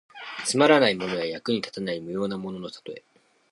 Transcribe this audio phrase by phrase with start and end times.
[0.47, 3.03] つまらないものや、役に立たない無用なもののたとえ。